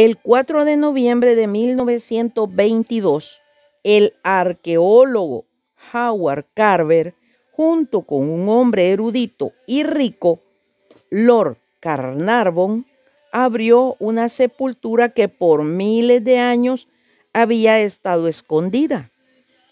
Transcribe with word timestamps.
El 0.00 0.16
4 0.16 0.64
de 0.64 0.78
noviembre 0.78 1.34
de 1.34 1.46
1922, 1.46 3.42
el 3.84 4.14
arqueólogo 4.22 5.44
Howard 5.92 6.46
Carver, 6.54 7.14
junto 7.52 8.00
con 8.06 8.26
un 8.26 8.48
hombre 8.48 8.92
erudito 8.92 9.52
y 9.66 9.82
rico, 9.82 10.40
Lord 11.10 11.58
Carnarvon, 11.80 12.86
abrió 13.30 13.96
una 13.98 14.30
sepultura 14.30 15.10
que 15.10 15.28
por 15.28 15.64
miles 15.64 16.24
de 16.24 16.38
años 16.38 16.88
había 17.34 17.78
estado 17.78 18.26
escondida. 18.26 19.12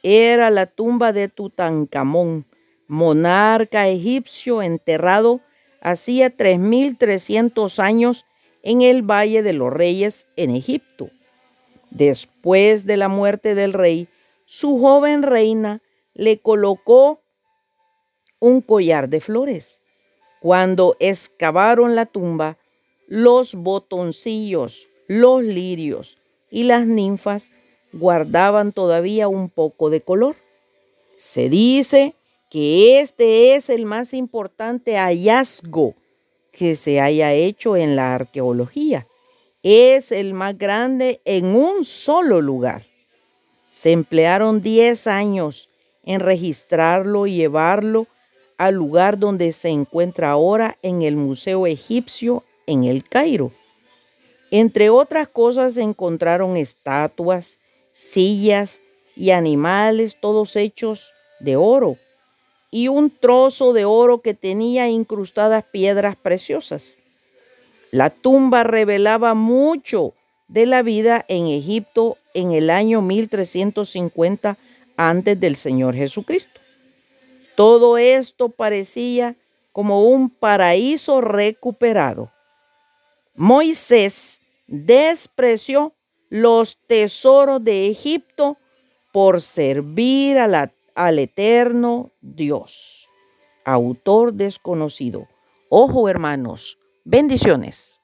Era 0.03 0.51
la 0.51 0.67
tumba 0.67 1.15
de 1.15 1.29
Tutankamón, 1.29 2.45
monarca 2.87 3.89
egipcio 3.89 4.61
enterrado 4.61 5.41
hacía 5.81 6.37
3.300 6.37 7.79
años 7.79 8.27
en 8.63 8.83
el 8.83 9.03
Valle 9.03 9.43
de 9.43 9.53
los 9.53 9.73
Reyes 9.73 10.27
en 10.37 10.55
Egipto. 10.55 11.11
Después 11.91 12.87
de 12.87 12.97
la 12.97 13.09
muerte 13.09 13.55
del 13.55 13.73
rey, 13.73 14.09
su 14.45 14.79
joven 14.79 15.23
reina 15.23 15.83
le 16.15 16.39
colocó 16.39 17.23
un 18.41 18.61
collar 18.61 19.09
de 19.09 19.21
flores. 19.21 19.83
Cuando 20.41 20.97
excavaron 21.01 21.95
la 21.95 22.07
tumba, 22.07 22.59
los 23.07 23.55
botoncillos, 23.55 24.89
los 25.07 25.43
lirios 25.43 26.19
y 26.51 26.65
las 26.65 26.87
ninfas 26.87 27.51
guardaban 27.93 28.73
todavía 28.73 29.29
un 29.29 29.49
poco 29.49 29.91
de 29.91 30.03
color. 30.03 30.37
Se 31.17 31.49
dice 31.49 32.15
que 32.51 33.01
este 33.01 33.55
es 33.55 33.71
el 33.71 33.87
más 33.87 34.15
importante 34.15 34.97
hallazgo 34.97 35.95
que 36.53 36.77
se 36.77 37.01
haya 37.01 37.33
hecho 37.33 37.77
en 37.77 37.97
la 37.97 38.15
arqueología. 38.15 39.07
Es 39.63 40.13
el 40.13 40.35
más 40.35 40.57
grande 40.57 41.21
en 41.25 41.47
un 41.47 41.85
solo 41.85 42.41
lugar. 42.41 42.87
Se 43.71 43.93
emplearon 43.93 44.63
10 44.63 45.07
años 45.07 45.69
en 46.05 46.21
registrarlo 46.21 47.27
y 47.27 47.37
llevarlo 47.37 48.07
al 48.57 48.75
lugar 48.75 49.19
donde 49.19 49.53
se 49.53 49.69
encuentra 49.69 50.31
ahora 50.31 50.79
en 50.83 51.03
el 51.03 51.17
Museo 51.17 51.67
Egipcio 51.67 52.45
en 52.67 52.85
el 52.85 53.05
Cairo. 53.09 53.53
Entre 54.51 54.91
otras 54.91 55.29
cosas 55.29 55.75
se 55.75 55.83
encontraron 55.83 56.57
estatuas, 56.57 57.59
sillas 57.93 58.81
y 59.15 59.31
animales 59.31 60.19
todos 60.21 60.57
hechos 60.57 61.13
de 61.41 61.57
oro 61.57 61.99
y 62.71 62.89
un 62.89 63.11
trozo 63.11 63.73
de 63.73 63.85
oro 63.85 64.21
que 64.21 64.35
tenía 64.35 64.89
incrustadas 64.89 65.65
piedras 65.65 66.17
preciosas. 66.17 66.99
La 67.91 68.11
tumba 68.11 68.65
revelaba 68.65 69.35
mucho 69.35 70.15
de 70.49 70.67
la 70.67 70.83
vida 70.83 71.25
en 71.29 71.47
Egipto 71.47 72.19
en 72.35 72.53
el 72.53 72.71
año 72.71 73.01
1350 73.03 74.59
antes 74.97 75.41
del 75.41 75.57
Señor 75.57 75.95
Jesucristo. 75.95 76.61
Todo 77.57 77.99
esto 77.99 78.51
parecía 78.51 79.37
como 79.73 80.03
un 80.03 80.31
paraíso 80.31 81.21
recuperado. 81.21 82.31
Moisés 83.35 84.41
despreció 84.67 85.95
los 86.29 86.79
tesoros 86.87 87.63
de 87.63 87.87
Egipto 87.87 88.59
por 89.13 89.41
servir 89.41 90.39
a 90.39 90.47
la 90.47 90.73
al 90.99 91.21
eterno 91.21 92.13
Dios. 92.21 93.09
Autor 93.65 94.35
desconocido. 94.35 95.29
Ojo 95.71 96.09
hermanos, 96.09 96.77
bendiciones. 97.05 97.98